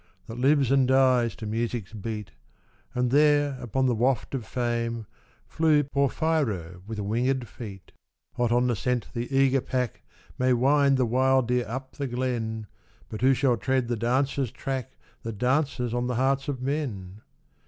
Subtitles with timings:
[0.25, 2.31] That lives and dies to music's beat;
[2.95, 5.05] And there upon the waft of fame
[5.47, 7.91] Flew Porphyro with winged feet.
[8.35, 10.01] Hot on the scent the eager pack
[10.39, 12.65] May wind the wild deer up the glen.
[13.09, 17.21] But who shall tread the dancer's track That dances on the hearts of men